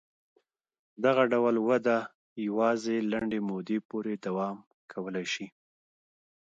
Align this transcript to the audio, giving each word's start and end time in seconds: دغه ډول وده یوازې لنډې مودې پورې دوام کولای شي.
دغه 1.03 1.23
ډول 1.33 1.55
وده 1.69 1.97
یوازې 2.47 2.95
لنډې 3.11 3.39
مودې 3.47 3.77
پورې 3.89 4.13
دوام 4.25 4.57
کولای 4.91 5.25
شي. 5.33 5.47